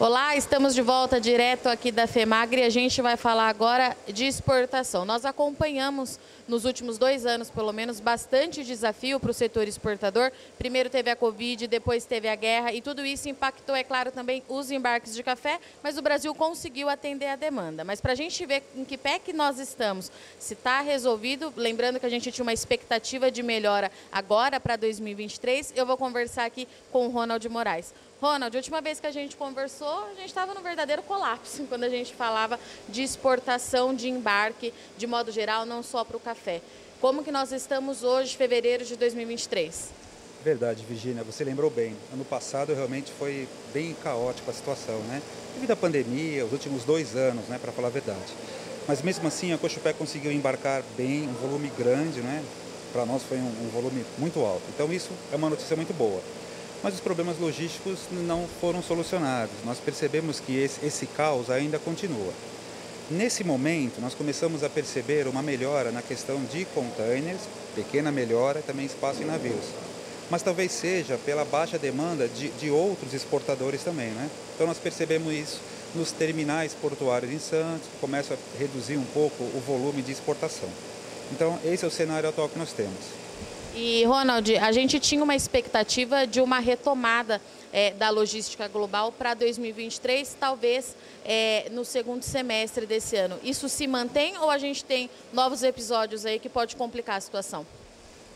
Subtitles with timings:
[0.00, 4.26] Olá, estamos de volta direto aqui da FEMAGRE e a gente vai falar agora de
[4.26, 5.04] exportação.
[5.04, 10.30] Nós acompanhamos nos últimos dois anos, pelo menos, bastante desafio para o setor exportador.
[10.56, 14.40] Primeiro teve a Covid, depois teve a guerra e tudo isso impactou, é claro, também
[14.48, 17.82] os embarques de café, mas o Brasil conseguiu atender a demanda.
[17.82, 21.98] Mas para a gente ver em que pé que nós estamos, se está resolvido, lembrando
[21.98, 26.68] que a gente tinha uma expectativa de melhora agora para 2023, eu vou conversar aqui
[26.92, 27.92] com o Ronald Moraes.
[28.20, 31.84] Ronald, a última vez que a gente conversou, a gente estava no verdadeiro colapso quando
[31.84, 32.58] a gente falava
[32.88, 36.60] de exportação de embarque, de modo geral, não só para o café.
[37.00, 39.90] Como que nós estamos hoje, fevereiro de 2023?
[40.44, 41.96] Verdade, Virginia, você lembrou bem.
[42.12, 45.22] Ano passado realmente foi bem caótica a situação, né?
[45.54, 48.32] Devido à pandemia, os últimos dois anos, né, para falar a verdade.
[48.88, 52.42] Mas mesmo assim, a Cochupé conseguiu embarcar bem, um volume grande, né?
[52.92, 54.62] Para nós foi um, um volume muito alto.
[54.74, 56.20] Então isso é uma notícia muito boa
[56.82, 59.54] mas os problemas logísticos não foram solucionados.
[59.64, 62.32] Nós percebemos que esse, esse caos ainda continua.
[63.10, 67.40] Nesse momento, nós começamos a perceber uma melhora na questão de containers,
[67.74, 69.64] pequena melhora, também espaço em navios.
[70.30, 74.10] Mas talvez seja pela baixa demanda de, de outros exportadores também.
[74.10, 74.28] Né?
[74.54, 75.60] Então nós percebemos isso
[75.94, 80.68] nos terminais portuários em Santos, começa a reduzir um pouco o volume de exportação.
[81.32, 83.27] Então esse é o cenário atual que nós temos.
[83.80, 87.40] E, Ronald, a gente tinha uma expectativa de uma retomada
[87.72, 93.38] é, da logística global para 2023, talvez é, no segundo semestre desse ano.
[93.40, 97.64] Isso se mantém ou a gente tem novos episódios aí que pode complicar a situação?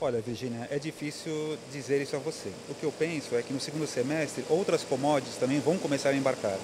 [0.00, 2.52] Olha, Virginia, é difícil dizer isso a você.
[2.68, 6.14] O que eu penso é que no segundo semestre outras commodities também vão começar a
[6.14, 6.56] embarcar.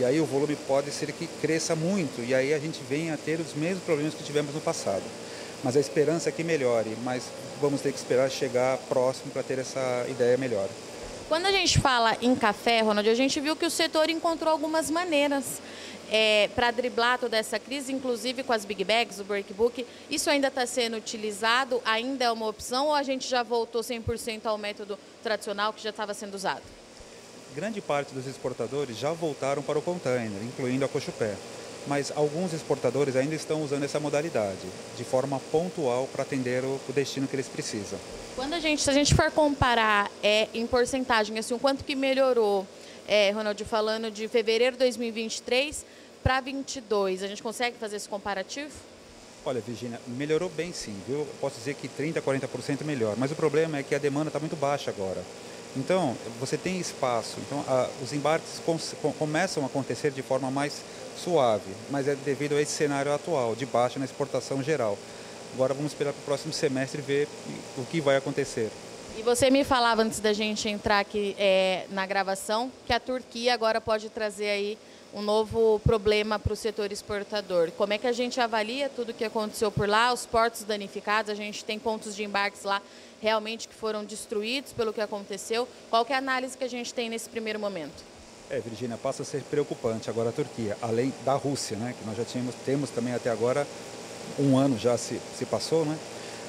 [0.00, 3.16] E aí o volume pode ser que cresça muito e aí a gente venha a
[3.16, 5.04] ter os mesmos problemas que tivemos no passado
[5.66, 7.24] mas a esperança é que melhore, mas
[7.60, 10.68] vamos ter que esperar chegar próximo para ter essa ideia melhor.
[11.28, 14.88] Quando a gente fala em café, Ronald, a gente viu que o setor encontrou algumas
[14.92, 15.60] maneiras
[16.08, 19.84] é, para driblar toda essa crise, inclusive com as big bags, o breakbook.
[20.08, 21.82] Isso ainda está sendo utilizado?
[21.84, 25.90] Ainda é uma opção ou a gente já voltou 100% ao método tradicional que já
[25.90, 26.62] estava sendo usado?
[27.56, 31.34] Grande parte dos exportadores já voltaram para o container, incluindo a Cochupé
[31.86, 34.66] mas alguns exportadores ainda estão usando essa modalidade
[34.96, 37.98] de forma pontual para atender o, o, destino que eles precisam.
[38.34, 41.94] Quando a gente, se a gente for comparar é, em porcentagem, assim, o quanto que
[41.94, 42.66] melhorou,
[43.06, 45.84] é, Ronald, falando de fevereiro de 2023
[46.22, 48.72] para 22, a gente consegue fazer esse comparativo?
[49.44, 51.24] Olha, Virginia, melhorou bem sim, viu?
[51.40, 54.56] Posso dizer que 30%, 40% melhor, mas o problema é que a demanda está muito
[54.56, 55.22] baixa agora.
[55.76, 60.82] Então, você tem espaço, então a, os embarques com, começam a acontecer de forma mais
[61.16, 64.98] suave, mas é devido a esse cenário atual, de baixa na exportação geral.
[65.54, 67.28] Agora vamos esperar para o próximo semestre ver
[67.76, 68.70] o que vai acontecer.
[69.16, 73.54] E você me falava antes da gente entrar aqui é, na gravação que a Turquia
[73.54, 74.78] agora pode trazer aí
[75.14, 77.70] um novo problema para o setor exportador.
[77.72, 81.30] Como é que a gente avalia tudo o que aconteceu por lá, os portos danificados,
[81.30, 82.82] a gente tem pontos de embarques lá
[83.22, 85.66] realmente que foram destruídos pelo que aconteceu.
[85.88, 88.15] Qual é a análise que a gente tem nesse primeiro momento?
[88.48, 92.16] É, Virginia, passa a ser preocupante agora a Turquia, além da Rússia, né, que nós
[92.16, 93.66] já tínhamos, temos também até agora,
[94.38, 95.98] um ano já se, se passou, né?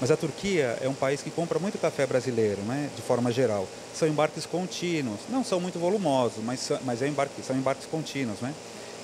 [0.00, 3.68] Mas a Turquia é um país que compra muito café brasileiro, né, de forma geral.
[3.94, 8.54] São embarques contínuos, não são muito volumosos, mas, mas é embarque, são embarques contínuos, né?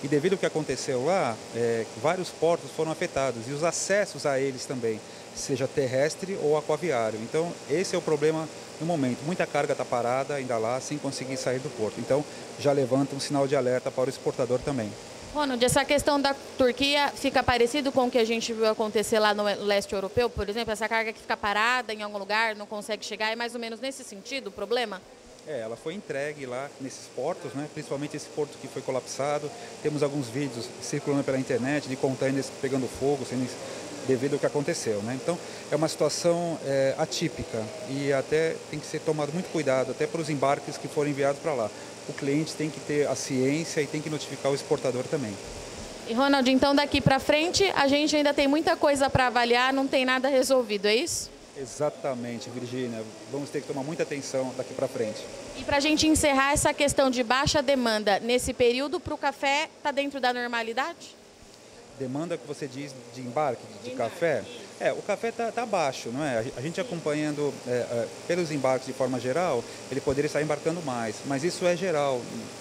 [0.02, 4.38] E devido ao que aconteceu lá, é, vários portos foram afetados e os acessos a
[4.38, 5.00] eles também,
[5.34, 7.18] seja terrestre ou aquaviário.
[7.22, 8.48] Então, esse é o problema
[8.80, 9.18] no momento.
[9.24, 11.98] Muita carga está parada ainda lá, sem conseguir sair do porto.
[11.98, 12.24] Então,
[12.60, 14.90] já levanta um sinal de alerta para o exportador também.
[15.34, 19.34] Ronald, essa questão da Turquia fica parecido com o que a gente viu acontecer lá
[19.34, 23.04] no leste europeu, por exemplo, essa carga que fica parada em algum lugar, não consegue
[23.04, 25.02] chegar, é mais ou menos nesse sentido o problema?
[25.48, 27.66] É, ela foi entregue lá nesses portos, né?
[27.72, 29.50] principalmente esse porto que foi colapsado.
[29.82, 33.48] Temos alguns vídeos circulando pela internet de containers pegando fogo, sendo
[34.06, 35.00] devido ao que aconteceu.
[35.02, 35.18] Né?
[35.22, 35.38] Então,
[35.72, 40.20] é uma situação é, atípica e até tem que ser tomado muito cuidado, até para
[40.20, 41.70] os embarques que foram enviados para lá.
[42.10, 45.32] O cliente tem que ter a ciência e tem que notificar o exportador também.
[46.06, 49.86] E Ronald, então daqui para frente a gente ainda tem muita coisa para avaliar, não
[49.86, 51.37] tem nada resolvido, é isso?
[51.60, 53.02] Exatamente, Virgínia.
[53.32, 55.24] Vamos ter que tomar muita atenção daqui para frente.
[55.56, 59.68] E para a gente encerrar essa questão de baixa demanda nesse período, para o café
[59.78, 61.18] está dentro da normalidade?
[61.98, 64.44] demanda que você diz de embarque de, de café,
[64.80, 66.44] é, o café está tá baixo, não é?
[66.56, 71.16] A gente acompanhando é, é, pelos embarques de forma geral, ele poderia estar embarcando mais,
[71.26, 72.20] mas isso é geral.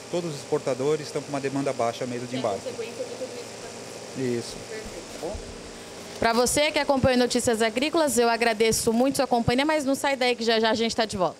[0.09, 2.67] Todos os exportadores estão com uma demanda baixa mesmo de embarque.
[4.17, 4.57] Isso.
[6.19, 10.35] Para você que acompanha Notícias Agrícolas, eu agradeço muito sua companhia, mas não sai daí
[10.35, 11.37] que já já a gente está de volta.